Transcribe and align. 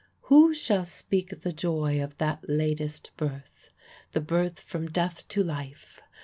Who 0.21 0.55
shall 0.55 0.83
speak 0.83 1.41
the 1.41 1.53
joy 1.53 2.03
of 2.03 2.17
that 2.17 2.49
latest 2.49 3.11
birth, 3.17 3.69
the 4.13 4.19
birth 4.19 4.59
from 4.59 4.89
death 4.89 5.27
to 5.27 5.43
life! 5.43 6.01